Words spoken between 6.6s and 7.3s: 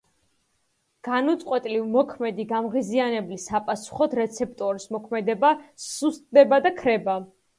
და ქრება.